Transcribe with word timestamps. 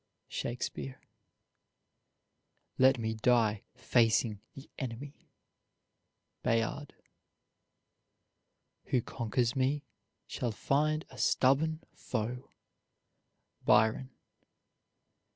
SHAKESPEARE. 0.29 0.99
Let 2.79 2.97
me 2.97 3.13
die 3.13 3.61
facing 3.75 4.41
the 4.55 4.67
enemy. 4.79 5.29
BAYARD. 6.41 6.95
Who 8.85 9.03
conquers 9.03 9.55
me, 9.55 9.83
shall 10.25 10.51
find 10.53 11.05
a 11.11 11.19
stubborn 11.19 11.81
foe. 11.93 12.49
BYRON. 13.63 14.09